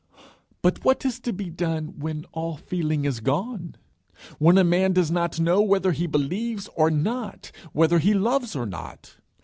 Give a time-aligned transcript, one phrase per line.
[0.63, 3.75] But what is to be done when all feeling is gone?
[4.39, 8.65] when a man does not know whether he believes or not, whether he loves or
[8.65, 9.17] not?